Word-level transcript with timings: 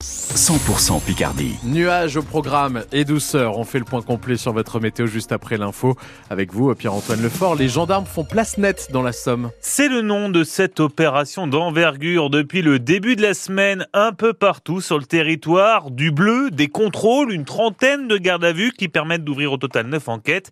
you 0.00 0.37
100% 0.48 1.04
Picardie. 1.04 1.56
Nuages 1.62 2.16
au 2.16 2.22
programme 2.22 2.82
et 2.90 3.04
douceur. 3.04 3.58
On 3.58 3.64
fait 3.64 3.78
le 3.78 3.84
point 3.84 4.00
complet 4.00 4.38
sur 4.38 4.54
votre 4.54 4.80
météo 4.80 5.04
juste 5.04 5.30
après 5.30 5.58
l'info. 5.58 5.94
Avec 6.30 6.54
vous, 6.54 6.74
Pierre-Antoine 6.74 7.20
Lefort, 7.20 7.54
les 7.54 7.68
gendarmes 7.68 8.06
font 8.06 8.24
place 8.24 8.56
nette 8.56 8.88
dans 8.90 9.02
la 9.02 9.12
Somme. 9.12 9.50
C'est 9.60 9.88
le 9.88 10.00
nom 10.00 10.30
de 10.30 10.44
cette 10.44 10.80
opération 10.80 11.46
d'envergure 11.46 12.30
depuis 12.30 12.62
le 12.62 12.78
début 12.78 13.14
de 13.14 13.20
la 13.20 13.34
semaine, 13.34 13.86
un 13.92 14.12
peu 14.12 14.32
partout 14.32 14.80
sur 14.80 14.96
le 14.96 15.04
territoire. 15.04 15.90
Du 15.90 16.12
bleu, 16.12 16.50
des 16.50 16.68
contrôles, 16.68 17.30
une 17.30 17.44
trentaine 17.44 18.08
de 18.08 18.16
gardes 18.16 18.44
à 18.44 18.52
vue 18.52 18.72
qui 18.72 18.88
permettent 18.88 19.24
d'ouvrir 19.24 19.52
au 19.52 19.58
total 19.58 19.88
neuf 19.88 20.08
enquêtes. 20.08 20.50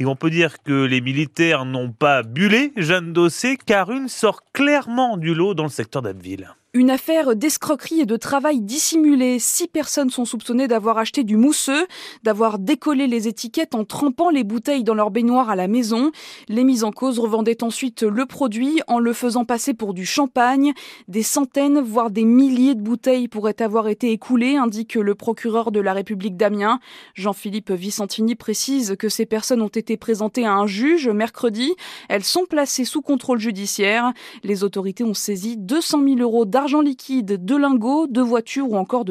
Et 0.00 0.04
on 0.04 0.16
peut 0.16 0.28
dire 0.28 0.62
que 0.62 0.84
les 0.84 1.00
militaires 1.00 1.64
n'ont 1.64 1.92
pas 1.92 2.22
bulé 2.22 2.74
Jeanne 2.76 3.14
Dossé 3.14 3.56
car 3.64 3.90
une 3.90 4.08
sort 4.08 4.42
clairement 4.52 5.16
du 5.16 5.34
lot 5.34 5.54
dans 5.54 5.64
le 5.64 5.70
secteur 5.70 6.02
d'Abbeville. 6.02 6.54
Une 6.72 6.90
affaire 6.90 7.34
d'escroquerie 7.34 8.02
et 8.02 8.06
de 8.06 8.16
travail 8.16 8.60
dissimulé. 8.60 9.29
Six 9.38 9.68
personnes 9.68 10.10
sont 10.10 10.24
soupçonnées 10.24 10.68
d'avoir 10.68 10.98
acheté 10.98 11.24
du 11.24 11.36
mousseux, 11.36 11.86
d'avoir 12.22 12.58
décollé 12.58 13.06
les 13.06 13.28
étiquettes 13.28 13.74
en 13.74 13.84
trempant 13.84 14.30
les 14.30 14.44
bouteilles 14.44 14.84
dans 14.84 14.94
leur 14.94 15.10
baignoire 15.10 15.50
à 15.50 15.56
la 15.56 15.68
maison. 15.68 16.10
Les 16.48 16.64
mises 16.64 16.84
en 16.84 16.90
cause 16.90 17.18
revendaient 17.18 17.62
ensuite 17.62 18.02
le 18.02 18.26
produit 18.26 18.80
en 18.86 18.98
le 18.98 19.12
faisant 19.12 19.44
passer 19.44 19.74
pour 19.74 19.94
du 19.94 20.06
champagne. 20.06 20.72
Des 21.08 21.22
centaines, 21.22 21.80
voire 21.80 22.10
des 22.10 22.24
milliers 22.24 22.74
de 22.74 22.82
bouteilles 22.82 23.28
pourraient 23.28 23.62
avoir 23.62 23.88
été 23.88 24.10
écoulées, 24.10 24.56
indique 24.56 24.94
le 24.94 25.14
procureur 25.14 25.70
de 25.70 25.80
la 25.80 25.92
République 25.92 26.36
d'Amiens. 26.36 26.80
Jean-Philippe 27.14 27.70
Vicentini 27.70 28.34
précise 28.34 28.96
que 28.98 29.08
ces 29.08 29.26
personnes 29.26 29.62
ont 29.62 29.68
été 29.68 29.96
présentées 29.96 30.46
à 30.46 30.54
un 30.54 30.66
juge 30.66 31.08
mercredi. 31.08 31.74
Elles 32.08 32.24
sont 32.24 32.44
placées 32.44 32.84
sous 32.84 33.02
contrôle 33.02 33.38
judiciaire. 33.38 34.12
Les 34.42 34.64
autorités 34.64 35.04
ont 35.04 35.14
saisi 35.14 35.56
200 35.56 36.02
000 36.04 36.20
euros 36.20 36.44
d'argent 36.44 36.80
liquide, 36.80 37.44
de 37.44 37.56
lingots, 37.56 38.06
de 38.06 38.20
voitures 38.20 38.70
ou 38.70 38.76
encore 38.76 39.04
de 39.04 39.09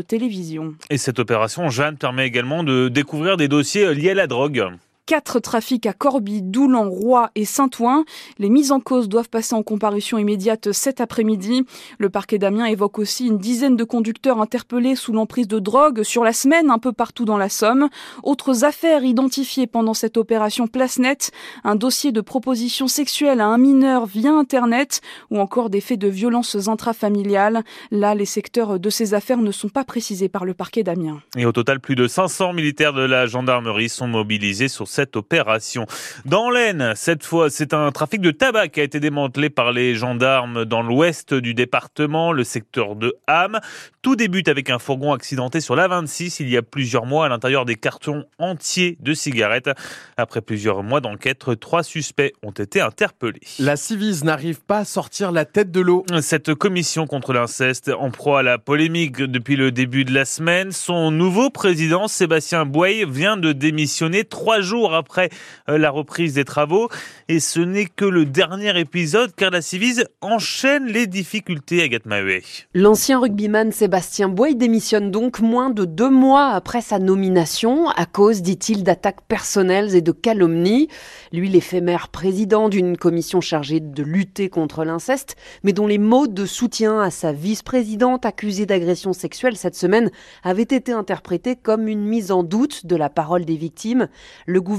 Et 0.90 0.98
cette 0.98 1.20
opération, 1.20 1.70
Jeanne, 1.70 1.98
permet 1.98 2.28
également 2.28 2.64
de 2.64 2.90
découvrir 2.90 3.38
des 3.38 3.48
dossiers 3.48 3.94
liés 3.94 4.12
à 4.12 4.16
la 4.16 4.28
drogue 4.28 4.66
quatre 5.10 5.40
trafics 5.40 5.88
à 5.88 5.94
Corbie, 5.94 6.44
Doulan, 6.44 6.88
Roy 6.88 7.32
et 7.34 7.44
Saint-Ouen. 7.44 8.06
Les 8.38 8.48
mises 8.48 8.72
en 8.72 8.80
cause 8.80 9.10
doivent 9.10 9.28
passer 9.28 9.56
en 9.56 9.64
comparution 9.64 10.20
immédiate 10.20 10.72
cet 10.72 11.02
après-midi. 11.02 11.66
Le 11.98 12.12
parquet 12.12 12.38
d'Amiens 12.38 12.66
évoque 12.66 13.00
aussi 13.00 13.26
une 13.26 13.40
dizaine 13.40 13.76
de 13.76 13.84
conducteurs 13.84 14.40
interpellés 14.40 14.96
sous 14.96 15.12
l'emprise 15.12 15.48
de 15.48 15.58
drogue 15.58 16.04
sur 16.04 16.24
la 16.24 16.32
semaine 16.32 16.70
un 16.70 16.78
peu 16.78 16.92
partout 16.92 17.26
dans 17.26 17.40
la 17.40 17.50
Somme. 17.50 17.90
Autres 18.22 18.66
affaires 18.66 19.04
identifiées 19.04 19.66
pendant 19.66 19.96
cette 19.96 20.16
opération 20.16 20.68
Place 20.68 21.00
Net, 21.00 21.32
un 21.64 21.76
dossier 21.76 22.12
de 22.12 22.22
proposition 22.22 22.88
sexuelle 22.88 23.42
à 23.42 23.48
un 23.48 23.58
mineur 23.58 24.06
via 24.06 24.30
Internet 24.30 25.02
ou 25.32 25.40
encore 25.40 25.72
des 25.72 25.82
faits 25.82 25.98
de 25.98 26.08
violences 26.08 26.68
intrafamiliales. 26.68 27.64
Là, 27.90 28.14
les 28.14 28.26
secteurs 28.26 28.80
de 28.80 28.90
ces 28.92 29.16
affaires 29.16 29.42
ne 29.42 29.52
sont 29.52 29.70
pas 29.70 29.86
précisés 29.86 30.30
par 30.30 30.46
le 30.46 30.54
parquet 30.54 30.84
d'Amiens. 30.84 31.20
Et 31.36 31.48
au 31.48 31.52
total, 31.52 31.80
plus 31.80 31.96
de 31.96 32.08
500 32.08 32.54
militaires 32.54 32.94
de 32.94 33.02
la 33.02 33.26
gendarmerie 33.26 33.90
sont 33.90 34.08
mobilisés 34.08 34.68
sur 34.68 34.88
cette 34.88 34.99
cette 35.00 35.16
opération. 35.16 35.86
Dans 36.26 36.50
l'Aisne, 36.50 36.92
cette 36.94 37.24
fois, 37.24 37.50
c'est 37.50 37.74
un 37.74 37.90
trafic 37.94 38.20
de 38.20 38.32
tabac 38.32 38.68
qui 38.68 38.82
a 38.82 38.84
été 38.84 39.00
démantelé 39.00 39.50
par 39.50 39.72
les 39.72 39.96
gendarmes 39.96 40.66
dans 40.66 40.82
l'ouest 40.82 41.34
du 41.34 41.54
département, 41.54 42.34
le 42.34 42.44
secteur 42.44 42.98
de 42.98 43.16
Ham. 43.26 43.62
Tout 44.02 44.18
débute 44.18 44.50
avec 44.50 44.70
un 44.70 44.78
fourgon 44.78 45.14
accidenté 45.14 45.62
sur 45.62 45.78
la 45.78 45.88
26 45.88 46.42
il 46.42 46.50
y 46.50 46.58
a 46.58 46.62
plusieurs 46.62 47.06
mois 47.06 47.28
à 47.28 47.30
l'intérieur 47.30 47.64
des 47.64 47.76
cartons 47.76 48.26
entiers 48.40 48.98
de 49.00 49.14
cigarettes. 49.14 49.70
Après 50.18 50.42
plusieurs 50.42 50.84
mois 50.84 51.00
d'enquête, 51.00 51.48
trois 51.62 51.84
suspects 51.84 52.34
ont 52.44 52.52
été 52.52 52.82
interpellés. 52.82 53.40
La 53.58 53.78
Civise 53.78 54.26
n'arrive 54.26 54.60
pas 54.60 54.80
à 54.80 54.86
sortir 54.86 55.32
la 55.32 55.46
tête 55.46 55.72
de 55.72 55.80
l'eau. 55.80 56.06
Cette 56.22 56.54
commission 56.56 57.08
contre 57.08 57.32
l'inceste 57.32 57.90
en 57.98 58.12
proie 58.12 58.40
à 58.40 58.44
la 58.44 58.58
polémique 58.58 59.22
depuis 59.22 59.56
le 59.56 59.72
début 59.72 60.04
de 60.04 60.14
la 60.14 60.26
semaine, 60.26 60.74
son 60.74 61.10
nouveau 61.10 61.50
président 61.50 62.10
Sébastien 62.10 62.66
Boye 62.66 63.06
vient 63.06 63.38
de 63.38 63.54
démissionner 63.54 64.26
trois 64.26 64.60
jours 64.60 64.89
après 64.94 65.30
euh, 65.70 65.78
la 65.78 65.90
reprise 65.90 66.34
des 66.34 66.46
travaux. 66.46 66.90
Et 67.28 67.40
ce 67.40 67.60
n'est 67.60 67.86
que 67.86 68.06
le 68.06 68.26
dernier 68.26 68.78
épisode 68.80 69.34
car 69.36 69.52
la 69.52 69.62
Civise 69.62 70.06
enchaîne 70.22 70.88
les 70.88 71.08
difficultés, 71.08 71.82
Agathe 71.82 72.06
Mahé. 72.06 72.44
L'ancien 72.74 73.20
rugbyman 73.20 73.72
Sébastien 73.72 74.30
Boy 74.30 74.56
démissionne 74.56 75.12
donc 75.12 75.40
moins 75.40 75.70
de 75.70 75.86
deux 75.86 76.10
mois 76.10 76.50
après 76.50 76.82
sa 76.82 77.00
nomination 77.00 77.90
à 77.90 78.06
cause, 78.06 78.42
dit-il, 78.42 78.84
d'attaques 78.84 79.22
personnelles 79.28 79.96
et 79.96 80.02
de 80.02 80.12
calomnies. 80.12 80.88
Lui, 81.32 81.50
l'éphémère 81.50 82.10
président 82.10 82.70
d'une 82.70 82.98
commission 82.98 83.42
chargée 83.42 83.80
de 83.80 84.04
lutter 84.04 84.50
contre 84.50 84.84
l'inceste, 84.84 85.36
mais 85.64 85.74
dont 85.74 85.88
les 85.88 85.98
mots 85.98 86.28
de 86.28 86.46
soutien 86.46 87.00
à 87.02 87.12
sa 87.12 87.32
vice-présidente 87.32 88.26
accusée 88.26 88.66
d'agression 88.66 89.14
sexuelle 89.14 89.56
cette 89.56 89.76
semaine 89.76 90.10
avaient 90.44 90.64
été 90.64 90.92
interprétés 90.92 91.56
comme 91.56 91.88
une 91.88 92.04
mise 92.04 92.32
en 92.32 92.44
doute 92.44 92.86
de 92.86 92.96
la 92.96 93.10
parole 93.10 93.46
des 93.46 93.56
victimes. 93.56 94.08
Le 94.46 94.62
gouvernement 94.62 94.79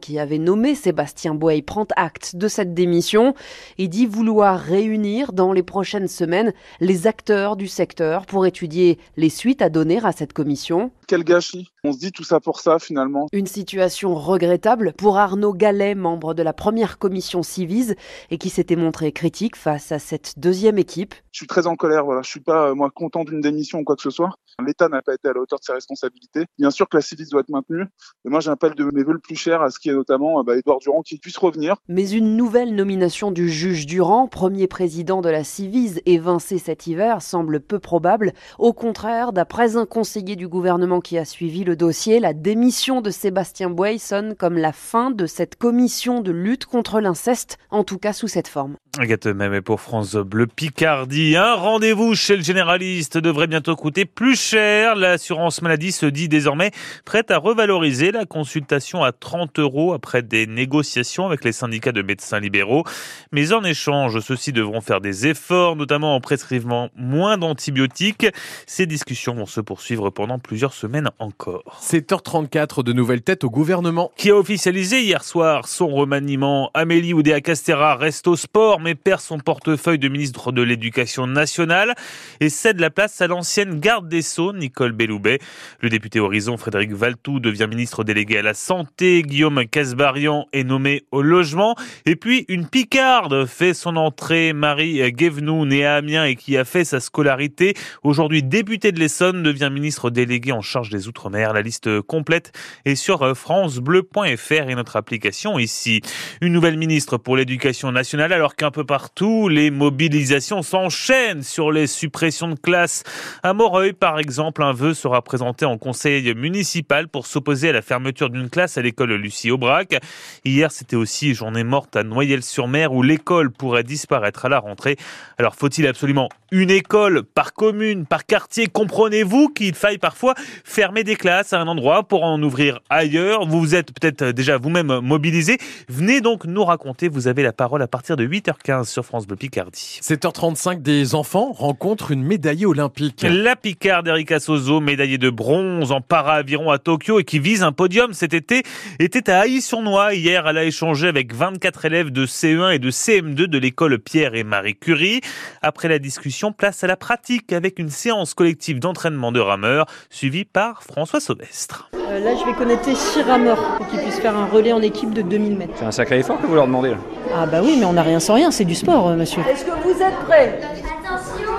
qui 0.00 0.18
avait 0.18 0.38
nommé 0.38 0.74
Sébastien 0.74 1.34
Boy 1.34 1.62
prend 1.62 1.86
acte 1.96 2.34
de 2.34 2.48
cette 2.48 2.74
démission 2.74 3.34
et 3.78 3.86
dit 3.86 4.06
vouloir 4.06 4.58
réunir 4.58 5.32
dans 5.32 5.52
les 5.52 5.62
prochaines 5.62 6.08
semaines 6.08 6.52
les 6.80 7.06
acteurs 7.06 7.56
du 7.56 7.68
secteur 7.68 8.26
pour 8.26 8.46
étudier 8.46 8.98
les 9.16 9.30
suites 9.30 9.62
à 9.62 9.68
donner 9.68 10.00
à 10.04 10.12
cette 10.12 10.32
commission. 10.32 10.90
Quel 11.06 11.24
gâchis 11.24 11.70
On 11.88 11.92
se 11.92 11.98
dit 11.98 12.12
tout 12.12 12.22
ça 12.22 12.38
pour 12.38 12.60
ça 12.60 12.78
finalement. 12.78 13.28
Une 13.32 13.46
situation 13.46 14.14
regrettable 14.14 14.92
pour 14.92 15.16
Arnaud 15.16 15.54
Gallet, 15.54 15.94
membre 15.94 16.34
de 16.34 16.42
la 16.42 16.52
première 16.52 16.98
commission 16.98 17.42
Civise 17.42 17.96
et 18.30 18.36
qui 18.36 18.50
s'était 18.50 18.76
montré 18.76 19.10
critique 19.10 19.56
face 19.56 19.90
à 19.90 19.98
cette 19.98 20.38
deuxième 20.38 20.76
équipe. 20.76 21.14
Je 21.32 21.38
suis 21.38 21.46
très 21.46 21.66
en 21.66 21.76
colère, 21.76 22.04
voilà. 22.04 22.20
Je 22.20 22.28
suis 22.28 22.40
pas, 22.40 22.68
euh, 22.68 22.74
moi, 22.74 22.90
content 22.90 23.24
d'une 23.24 23.40
démission 23.40 23.78
ou 23.78 23.84
quoi 23.84 23.96
que 23.96 24.02
ce 24.02 24.10
soit. 24.10 24.30
L'État 24.66 24.88
n'a 24.88 25.00
pas 25.00 25.14
été 25.14 25.28
à 25.28 25.32
la 25.32 25.40
hauteur 25.40 25.60
de 25.60 25.64
ses 25.64 25.72
responsabilités. 25.72 26.44
Bien 26.58 26.70
sûr 26.70 26.88
que 26.88 26.96
la 26.96 27.00
Civise 27.00 27.30
doit 27.30 27.40
être 27.40 27.48
maintenue. 27.48 27.84
Et 28.26 28.28
moi, 28.28 28.40
j'appelle 28.40 28.74
de 28.74 28.90
mes 28.92 29.02
voeux 29.02 29.12
le 29.12 29.18
plus 29.18 29.36
cher 29.36 29.62
à 29.62 29.70
ce 29.70 29.78
qui 29.78 29.88
est 29.88 29.94
notamment 29.94 30.42
bah, 30.44 30.56
Édouard 30.58 30.80
Durand 30.80 31.00
qui 31.00 31.16
puisse 31.18 31.38
revenir. 31.38 31.76
Mais 31.88 32.10
une 32.10 32.36
nouvelle 32.36 32.74
nomination 32.74 33.30
du 33.30 33.48
juge 33.48 33.86
Durand, 33.86 34.26
premier 34.26 34.66
président 34.66 35.22
de 35.22 35.30
la 35.30 35.44
Civise, 35.44 36.02
évincé 36.04 36.58
cet 36.58 36.86
hiver, 36.86 37.22
semble 37.22 37.60
peu 37.60 37.78
probable. 37.78 38.34
Au 38.58 38.74
contraire, 38.74 39.32
d'après 39.32 39.76
un 39.76 39.86
conseiller 39.86 40.36
du 40.36 40.48
gouvernement 40.48 41.00
qui 41.00 41.16
a 41.16 41.24
suivi 41.24 41.62
le 41.62 41.76
dossier, 41.78 42.20
la 42.20 42.34
démission 42.34 43.00
de 43.00 43.10
Sébastien 43.10 43.70
Boy 43.70 43.98
sonne 43.98 44.34
comme 44.34 44.58
la 44.58 44.72
fin 44.72 45.10
de 45.10 45.24
cette 45.24 45.56
commission 45.56 46.20
de 46.20 46.32
lutte 46.32 46.66
contre 46.66 47.00
l'inceste, 47.00 47.56
en 47.70 47.84
tout 47.84 47.98
cas 47.98 48.12
sous 48.12 48.28
cette 48.28 48.48
forme. 48.48 48.76
Agathe 48.98 49.26
même 49.26 49.62
pour 49.62 49.80
France 49.80 50.16
Bleu 50.16 50.48
Picardie. 50.48 51.36
Un 51.36 51.54
rendez-vous 51.54 52.16
chez 52.16 52.36
le 52.36 52.42
généraliste 52.42 53.16
devrait 53.16 53.46
bientôt 53.46 53.76
coûter 53.76 54.04
plus 54.04 54.34
cher. 54.34 54.96
L'assurance 54.96 55.62
maladie 55.62 55.92
se 55.92 56.06
dit 56.06 56.28
désormais 56.28 56.72
prête 57.04 57.30
à 57.30 57.38
revaloriser 57.38 58.10
la 58.10 58.26
consultation 58.26 59.04
à 59.04 59.12
30 59.12 59.60
euros 59.60 59.92
après 59.92 60.22
des 60.22 60.48
négociations 60.48 61.26
avec 61.26 61.44
les 61.44 61.52
syndicats 61.52 61.92
de 61.92 62.02
médecins 62.02 62.40
libéraux. 62.40 62.82
Mais 63.30 63.52
en 63.52 63.62
échange, 63.62 64.18
ceux-ci 64.18 64.52
devront 64.52 64.80
faire 64.80 65.00
des 65.00 65.28
efforts, 65.28 65.76
notamment 65.76 66.16
en 66.16 66.20
prescrivant 66.20 66.88
moins 66.96 67.38
d'antibiotiques. 67.38 68.26
Ces 68.66 68.86
discussions 68.86 69.34
vont 69.34 69.46
se 69.46 69.60
poursuivre 69.60 70.10
pendant 70.10 70.40
plusieurs 70.40 70.74
semaines 70.74 71.10
encore. 71.20 71.57
7h34 71.80 72.82
de 72.82 72.92
nouvelles 72.92 73.22
têtes 73.22 73.44
au 73.44 73.50
gouvernement. 73.50 74.10
Qui 74.16 74.30
a 74.30 74.36
officialisé 74.36 75.02
hier 75.02 75.24
soir 75.24 75.68
son 75.68 75.88
remaniement. 75.88 76.70
Amélie 76.74 77.14
Oudéa 77.14 77.40
Castera 77.40 77.96
reste 77.96 78.26
au 78.28 78.36
sport 78.36 78.80
mais 78.80 78.94
perd 78.94 79.20
son 79.20 79.38
portefeuille 79.38 79.98
de 79.98 80.08
ministre 80.08 80.52
de 80.52 80.62
l'Éducation 80.62 81.26
nationale 81.26 81.94
et 82.40 82.48
cède 82.48 82.80
la 82.80 82.90
place 82.90 83.20
à 83.20 83.26
l'ancienne 83.26 83.80
garde 83.80 84.08
des 84.08 84.22
Sceaux, 84.22 84.52
Nicole 84.52 84.92
Belloubet. 84.92 85.38
Le 85.80 85.88
député 85.88 86.20
Horizon 86.20 86.56
Frédéric 86.56 86.92
Valtou 86.92 87.40
devient 87.40 87.66
ministre 87.68 88.04
délégué 88.04 88.38
à 88.38 88.42
la 88.42 88.54
Santé. 88.54 89.22
Guillaume 89.22 89.64
Casbarian 89.66 90.46
est 90.52 90.64
nommé 90.64 91.04
au 91.10 91.22
logement. 91.22 91.74
Et 92.06 92.16
puis 92.16 92.44
une 92.48 92.66
picarde 92.66 93.46
fait 93.46 93.74
son 93.74 93.96
entrée. 93.96 94.52
Marie 94.52 95.12
Guévenoux, 95.12 95.64
née 95.64 95.84
à 95.84 95.96
Amiens 95.96 96.24
et 96.24 96.36
qui 96.36 96.56
a 96.56 96.64
fait 96.64 96.84
sa 96.84 97.00
scolarité. 97.00 97.74
Aujourd'hui 98.02 98.42
députée 98.42 98.92
de 98.92 99.00
l'Essonne, 99.00 99.42
devient 99.42 99.70
ministre 99.72 100.10
délégué 100.10 100.52
en 100.52 100.62
charge 100.62 100.90
des 100.90 101.08
Outre-mer. 101.08 101.47
La 101.52 101.62
liste 101.62 102.00
complète 102.02 102.52
est 102.84 102.94
sur 102.94 103.22
euh, 103.22 103.34
francebleu.fr 103.34 104.68
et 104.68 104.74
notre 104.74 104.96
application 104.96 105.58
ici. 105.58 106.00
Une 106.40 106.52
nouvelle 106.52 106.76
ministre 106.76 107.16
pour 107.16 107.36
l'éducation 107.36 107.92
nationale 107.92 108.32
alors 108.32 108.56
qu'un 108.56 108.70
peu 108.70 108.84
partout, 108.84 109.48
les 109.48 109.70
mobilisations 109.70 110.62
s'enchaînent 110.62 111.42
sur 111.42 111.72
les 111.72 111.86
suppressions 111.86 112.48
de 112.48 112.58
classes. 112.58 113.04
À 113.42 113.52
Moreuil, 113.54 113.92
par 113.92 114.18
exemple, 114.18 114.62
un 114.62 114.72
vœu 114.72 114.94
sera 114.94 115.22
présenté 115.22 115.64
en 115.64 115.78
conseil 115.78 116.34
municipal 116.34 117.08
pour 117.08 117.26
s'opposer 117.26 117.70
à 117.70 117.72
la 117.72 117.82
fermeture 117.82 118.30
d'une 118.30 118.50
classe 118.50 118.78
à 118.78 118.82
l'école 118.82 119.12
Lucie 119.14 119.50
Aubrac. 119.50 119.96
Hier, 120.44 120.70
c'était 120.72 120.96
aussi 120.96 121.34
journée 121.34 121.64
morte 121.64 121.96
à 121.96 122.02
Noyelles-sur-Mer 122.02 122.92
où 122.92 123.02
l'école 123.02 123.50
pourrait 123.50 123.84
disparaître 123.84 124.44
à 124.44 124.48
la 124.48 124.58
rentrée. 124.58 124.96
Alors 125.38 125.54
faut-il 125.54 125.86
absolument 125.86 126.28
une 126.50 126.70
école 126.70 127.22
par 127.22 127.52
commune, 127.52 128.06
par 128.06 128.26
quartier? 128.26 128.66
Comprenez-vous 128.66 129.48
qu'il 129.50 129.74
faille 129.74 129.98
parfois 129.98 130.34
fermer 130.64 131.04
des 131.04 131.16
classes? 131.16 131.37
Place 131.38 131.52
à 131.52 131.60
un 131.60 131.68
endroit 131.68 132.02
pour 132.02 132.24
en 132.24 132.42
ouvrir 132.42 132.80
ailleurs. 132.90 133.46
Vous 133.46 133.60
vous 133.60 133.76
êtes 133.76 133.92
peut-être 133.92 134.32
déjà 134.32 134.58
vous-même 134.58 134.98
mobilisé. 134.98 135.58
Venez 135.88 136.20
donc 136.20 136.46
nous 136.46 136.64
raconter. 136.64 137.08
Vous 137.08 137.28
avez 137.28 137.44
la 137.44 137.52
parole 137.52 137.80
à 137.80 137.86
partir 137.86 138.16
de 138.16 138.26
8h15 138.26 138.86
sur 138.86 139.04
France 139.04 139.24
Bleu 139.24 139.36
Picardie. 139.36 140.00
7h35, 140.02 140.82
des 140.82 141.14
enfants 141.14 141.52
rencontrent 141.52 142.10
une 142.10 142.24
médaillée 142.24 142.66
olympique. 142.66 143.24
La 143.30 143.54
Picarde 143.54 144.08
Erika 144.08 144.40
Sozo, 144.40 144.80
médaillée 144.80 145.16
de 145.16 145.30
bronze 145.30 145.92
en 145.92 146.00
para-aviron 146.00 146.72
à 146.72 146.78
Tokyo 146.78 147.20
et 147.20 147.24
qui 147.24 147.38
vise 147.38 147.62
un 147.62 147.70
podium 147.70 148.14
cet 148.14 148.34
été, 148.34 148.64
était 148.98 149.30
à 149.30 149.42
Haï-sur-Noix. 149.42 150.14
Hier, 150.14 150.44
elle 150.48 150.58
a 150.58 150.64
échangé 150.64 151.06
avec 151.06 151.32
24 151.32 151.84
élèves 151.84 152.10
de 152.10 152.26
CE1 152.26 152.74
et 152.74 152.78
de 152.80 152.90
CM2 152.90 153.46
de 153.46 153.58
l'école 153.58 154.00
Pierre 154.00 154.34
et 154.34 154.42
Marie 154.42 154.74
Curie. 154.74 155.20
Après 155.62 155.86
la 155.86 156.00
discussion, 156.00 156.50
place 156.50 156.82
à 156.82 156.88
la 156.88 156.96
pratique 156.96 157.52
avec 157.52 157.78
une 157.78 157.90
séance 157.90 158.34
collective 158.34 158.80
d'entraînement 158.80 159.30
de 159.30 159.38
rameurs 159.38 159.86
suivie 160.10 160.44
par 160.44 160.82
François 160.82 161.20
Sauvestre. 161.28 161.90
Euh, 161.94 162.20
là, 162.20 162.30
je 162.40 162.46
vais 162.46 162.54
connecter 162.54 162.94
6 162.94 163.20
rameurs 163.20 163.76
pour 163.76 163.86
qu'ils 163.88 163.98
puissent 163.98 164.18
faire 164.18 164.34
un 164.34 164.46
relais 164.46 164.72
en 164.72 164.80
équipe 164.80 165.12
de 165.12 165.20
2000 165.20 165.58
mètres. 165.58 165.74
C'est 165.76 165.84
un 165.84 165.92
sacré 165.92 166.20
effort 166.20 166.40
que 166.40 166.46
vous 166.46 166.54
leur 166.54 166.66
demandez 166.66 166.92
là. 166.92 166.96
Ah 167.36 167.44
bah 167.44 167.58
oui, 167.62 167.76
mais 167.78 167.84
on 167.84 167.92
n'a 167.92 168.02
rien 168.02 168.18
sans 168.18 168.32
rien, 168.32 168.50
c'est 168.50 168.64
du 168.64 168.74
sport, 168.74 169.08
euh, 169.08 169.14
monsieur. 169.14 169.42
Est-ce 169.46 169.62
que 169.62 169.72
vous 169.72 169.90
êtes 169.90 170.16
prêts? 170.26 170.58
Attention 171.04 171.52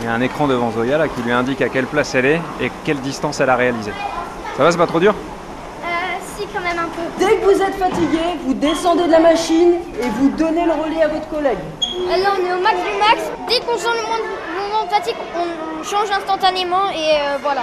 Il 0.00 0.04
y 0.04 0.06
a 0.06 0.12
un 0.12 0.20
écran 0.20 0.46
devant 0.46 0.70
Zoya 0.70 0.96
là 0.96 1.08
qui 1.08 1.22
lui 1.22 1.32
indique 1.32 1.60
à 1.60 1.68
quelle 1.68 1.86
place 1.86 2.14
elle 2.14 2.26
est 2.26 2.40
et 2.60 2.70
quelle 2.84 3.00
distance 3.00 3.40
elle 3.40 3.50
a 3.50 3.56
réalisé. 3.56 3.90
Ça 4.56 4.62
va, 4.62 4.70
c'est 4.70 4.78
pas 4.78 4.86
trop 4.86 5.00
dur? 5.00 5.12
Euh, 5.82 5.86
si, 6.36 6.46
quand 6.54 6.62
même 6.62 6.78
un 6.78 6.84
peu. 6.84 7.02
Dès 7.18 7.40
que 7.40 7.44
vous 7.46 7.60
êtes 7.60 7.74
fatigué, 7.74 8.22
vous 8.46 8.54
descendez 8.54 9.06
de 9.06 9.10
la 9.10 9.18
machine 9.18 9.72
et 10.00 10.06
vous 10.20 10.28
donnez 10.38 10.66
le 10.66 10.72
relais 10.84 11.02
à 11.02 11.08
votre 11.08 11.28
collègue. 11.30 11.58
Là, 11.98 12.30
on 12.38 12.46
est 12.46 12.52
au 12.52 12.60
max 12.60 12.76
du 12.76 12.98
max. 12.98 13.30
Dès 13.48 13.60
qu'on 13.60 13.78
sent 13.78 13.88
le 13.94 14.02
moment 14.02 14.84
de, 14.84 14.90
fatigue, 14.90 15.16
on 15.34 15.82
change 15.82 16.10
instantanément 16.10 16.90
et 16.90 17.16
euh, 17.20 17.38
voilà. 17.42 17.62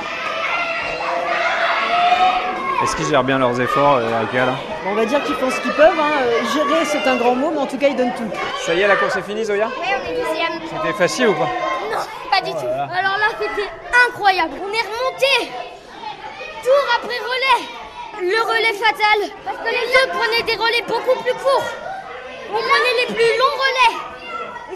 Est-ce 2.83 2.95
qu'ils 2.95 3.07
gèrent 3.07 3.23
bien 3.23 3.39
leurs 3.39 3.59
efforts, 3.61 3.95
euh, 3.95 4.09
Erika 4.21 4.45
là? 4.45 4.53
On 4.87 4.95
va 4.95 5.05
dire 5.05 5.23
qu'ils 5.23 5.35
font 5.35 5.49
ce 5.49 5.59
qu'ils 5.61 5.71
peuvent. 5.73 5.99
hein. 5.99 6.11
Euh, 6.23 6.41
Gérer, 6.53 6.83
c'est 6.85 7.07
un 7.07 7.15
grand 7.15 7.35
mot, 7.35 7.51
mais 7.51 7.59
en 7.59 7.65
tout 7.67 7.77
cas, 7.77 7.87
ils 7.87 7.95
donnent 7.95 8.13
tout. 8.15 8.29
Ça 8.65 8.73
y 8.73 8.81
est, 8.81 8.87
la 8.87 8.95
course 8.97 9.15
est 9.15 9.21
finie, 9.21 9.45
Zoya? 9.45 9.69
Oui, 9.81 9.87
on 9.87 10.09
est 10.09 10.15
deuxième. 10.15 10.61
C'était 10.67 10.93
facile 10.97 11.27
ou 11.29 11.33
pas? 11.33 11.47
Non, 11.91 12.03
pas 12.29 12.41
du 12.41 12.51
tout. 12.51 12.67
Alors 12.67 13.17
là, 13.17 13.29
c'était 13.39 13.69
incroyable. 14.09 14.53
On 14.61 14.67
est 14.73 14.81
remonté 14.81 15.51
tour 16.63 16.83
après 16.97 17.17
relais. 17.19 17.63
Le 18.21 18.41
relais 18.41 18.73
fatal. 18.73 19.31
Parce 19.45 19.57
que 19.57 19.69
les 19.69 19.87
deux 19.93 20.11
prenaient 20.17 20.43
des 20.43 20.55
relais 20.61 20.83
beaucoup 20.87 21.21
plus 21.23 21.33
courts. 21.35 21.63
On 22.51 22.57
prenait 22.57 22.95
les 23.07 23.13
plus 23.13 23.37
longs 23.39 23.57
relais. 23.57 24.12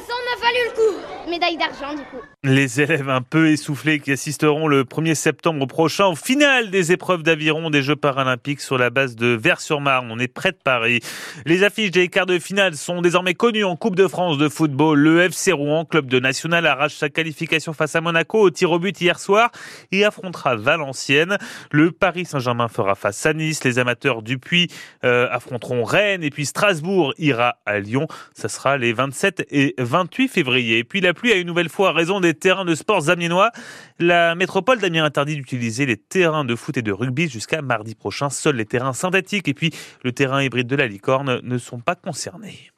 Ça, 0.06 0.14
on 0.14 0.38
a 0.38 0.42
valu 0.42 0.58
le 0.66 0.74
coup. 0.76 1.30
Médaille 1.30 1.58
d'argent, 1.58 1.94
du 1.94 2.04
coup. 2.04 2.22
Les 2.44 2.82
élèves 2.82 3.10
un 3.10 3.24
peu 3.24 3.50
essoufflés 3.50 4.00
qui 4.00 4.12
assisteront 4.12 4.68
le 4.68 4.84
1er 4.84 5.16
septembre 5.16 5.66
prochain 5.66 6.06
au 6.06 6.16
final 6.16 6.70
des 6.70 6.92
épreuves 6.92 7.24
d'aviron 7.24 7.72
des 7.72 7.82
Jeux 7.82 7.96
paralympiques 7.96 8.62
sur 8.62 8.78
la 8.78 8.92
base 8.92 9.16
de 9.16 9.30
Vers-sur-Marne. 9.30 10.12
On 10.12 10.20
est 10.20 10.28
près 10.28 10.52
de 10.52 10.60
Paris. 10.64 11.00
Les 11.48 11.64
affiches 11.64 11.90
des 11.90 12.10
quarts 12.10 12.28
de 12.28 12.38
finale 12.38 12.76
sont 12.76 13.02
désormais 13.02 13.34
connues 13.34 13.64
en 13.64 13.76
Coupe 13.76 13.96
de 13.96 14.08
France 14.08 14.38
de 14.38 14.50
football. 14.50 15.00
Le 15.00 15.22
FC 15.24 15.52
Rouen, 15.52 15.84
club 15.84 16.06
de 16.06 16.20
national, 16.20 16.68
arrache 16.68 16.94
sa 16.94 17.10
qualification 17.10 17.74
face 17.74 17.96
à 17.96 18.02
Monaco 18.02 18.40
au 18.40 18.52
tir 18.52 18.70
au 18.70 18.78
but 18.78 19.02
hier 19.02 19.20
soir 19.20 19.50
et 19.92 20.06
affrontera 20.06 20.56
Valenciennes. 20.56 21.40
Le 21.72 21.92
Paris 21.92 22.26
Saint-Germain 22.26 22.68
fera 22.68 22.94
face 22.94 23.26
à 23.26 23.34
Nice. 23.34 23.64
Les 23.64 23.80
amateurs 23.80 24.22
du 24.22 24.38
Puy 24.38 24.68
euh, 25.04 25.28
affronteront 25.32 25.84
Rennes 25.84 26.24
et 26.24 26.30
puis 26.30 26.46
Strasbourg 26.46 27.16
ira 27.18 27.56
à 27.66 27.80
Lyon. 27.80 28.08
Ça 28.36 28.48
sera 28.48 28.78
les 28.78 28.94
27 28.94 29.48
et 29.50 29.74
28 29.80 30.28
février. 30.28 30.84
Puis 30.84 31.02
la 31.02 31.16
pluie 31.16 31.32
a 31.32 31.36
une 31.38 31.48
nouvelle 31.48 31.70
fois 31.70 31.92
raison 31.94 32.20
des 32.20 32.28
terrains 32.38 32.66
de 32.66 32.76
sport 32.76 33.10
amiénois. 33.10 33.52
La 34.00 34.36
métropole 34.36 34.80
d'Amiens 34.80 35.06
interdit 35.06 35.36
d'utiliser 35.36 35.86
les 35.86 35.98
terrains 35.98 36.46
de 36.46 36.56
foot 36.56 36.78
et 36.78 36.82
de 36.82 36.92
rugby 36.92 37.28
jusqu'à 37.28 37.62
mardi 37.62 37.96
prochain. 37.96 38.30
Seuls 38.30 38.56
les 38.56 38.66
terrains 38.66 38.94
synthétiques 38.94 39.48
et 39.48 39.54
puis 39.54 39.72
le 40.04 40.12
terrain 40.12 40.42
hybride 40.42 40.68
de 40.68 40.76
la 40.76 40.88
licorne 40.88 41.42
ne 41.42 41.58
sont 41.58 41.80
pas 41.80 41.96
concernés. 41.96 42.72